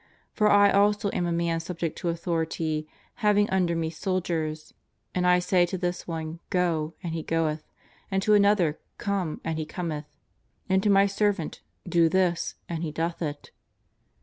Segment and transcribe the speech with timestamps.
[0.33, 4.73] For I also am a man subject to authority having under me soldiers;
[5.13, 7.67] and I say to this one: Go, and he goeth,
[8.09, 10.17] and to another: Come, and he cometh,
[10.67, 13.51] and to my servant: Do this, and he doth it."